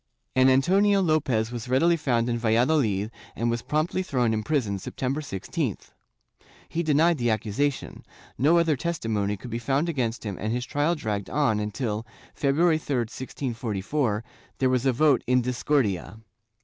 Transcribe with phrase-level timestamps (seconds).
[0.35, 5.21] An Antonio Lopez was readily found in Valladolid and was promptly thrown in prison, September
[5.21, 5.91] 16th.
[6.67, 8.03] He denied the accusation;
[8.35, 12.79] no other testimony could be found against him and his trial dragged on until, February
[12.79, 14.23] 3, 1644,
[14.57, 16.17] there was a vote in discordia.